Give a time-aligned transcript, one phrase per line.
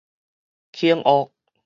[0.73, 1.31] 肯學